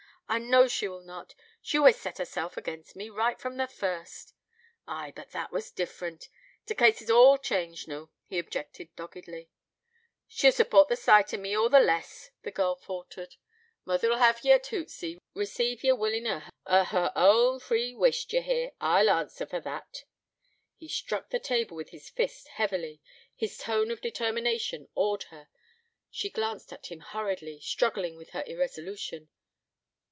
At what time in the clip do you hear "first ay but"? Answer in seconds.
3.67-5.31